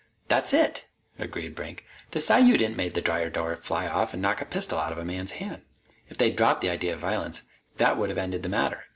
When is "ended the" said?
8.17-8.49